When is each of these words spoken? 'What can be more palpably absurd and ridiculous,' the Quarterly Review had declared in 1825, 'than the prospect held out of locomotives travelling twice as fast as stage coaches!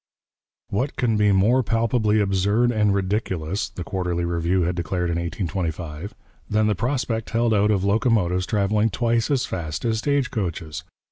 'What 0.69 0.95
can 0.95 1.15
be 1.15 1.31
more 1.31 1.61
palpably 1.61 2.19
absurd 2.19 2.71
and 2.71 2.91
ridiculous,' 2.91 3.69
the 3.69 3.83
Quarterly 3.83 4.25
Review 4.25 4.63
had 4.63 4.73
declared 4.75 5.11
in 5.11 5.17
1825, 5.19 6.15
'than 6.49 6.65
the 6.65 6.73
prospect 6.73 7.29
held 7.29 7.53
out 7.53 7.69
of 7.69 7.83
locomotives 7.83 8.47
travelling 8.47 8.89
twice 8.89 9.29
as 9.29 9.45
fast 9.45 9.85
as 9.85 9.99
stage 9.99 10.31
coaches! 10.31 10.83